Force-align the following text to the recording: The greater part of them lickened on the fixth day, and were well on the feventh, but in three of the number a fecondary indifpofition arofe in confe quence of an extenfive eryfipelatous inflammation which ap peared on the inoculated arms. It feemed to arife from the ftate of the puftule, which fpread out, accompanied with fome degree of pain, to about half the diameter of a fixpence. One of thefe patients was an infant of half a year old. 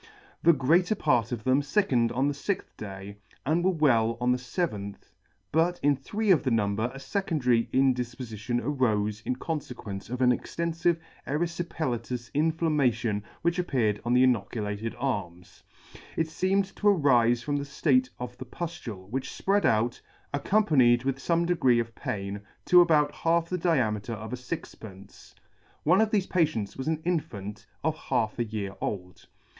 The 0.41 0.51
greater 0.51 0.95
part 0.95 1.31
of 1.31 1.43
them 1.43 1.61
lickened 1.75 2.11
on 2.11 2.27
the 2.27 2.33
fixth 2.33 2.75
day, 2.75 3.17
and 3.45 3.63
were 3.63 3.69
well 3.69 4.17
on 4.19 4.31
the 4.31 4.39
feventh, 4.39 5.11
but 5.51 5.79
in 5.83 5.95
three 5.95 6.31
of 6.31 6.41
the 6.41 6.49
number 6.49 6.85
a 6.91 6.97
fecondary 6.97 7.69
indifpofition 7.71 8.59
arofe 8.61 9.21
in 9.27 9.35
confe 9.35 9.71
quence 9.75 10.09
of 10.09 10.19
an 10.23 10.31
extenfive 10.31 10.97
eryfipelatous 11.27 12.31
inflammation 12.33 13.21
which 13.43 13.59
ap 13.59 13.67
peared 13.67 14.01
on 14.03 14.15
the 14.15 14.23
inoculated 14.23 14.95
arms. 14.97 15.61
It 16.17 16.29
feemed 16.31 16.75
to 16.77 16.87
arife 16.87 17.43
from 17.43 17.57
the 17.57 17.63
ftate 17.63 18.09
of 18.17 18.35
the 18.39 18.45
puftule, 18.45 19.07
which 19.11 19.29
fpread 19.29 19.65
out, 19.65 20.01
accompanied 20.33 21.03
with 21.03 21.19
fome 21.19 21.45
degree 21.45 21.77
of 21.79 21.93
pain, 21.93 22.41
to 22.65 22.81
about 22.81 23.11
half 23.13 23.49
the 23.49 23.57
diameter 23.59 24.13
of 24.13 24.33
a 24.33 24.35
fixpence. 24.35 25.35
One 25.83 26.01
of 26.01 26.09
thefe 26.09 26.27
patients 26.27 26.75
was 26.75 26.87
an 26.87 27.03
infant 27.05 27.67
of 27.83 27.95
half 27.95 28.39
a 28.39 28.43
year 28.43 28.73
old. 28.81 29.27